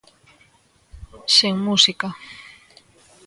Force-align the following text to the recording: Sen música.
Sen 1.35 1.55
música. 1.67 2.07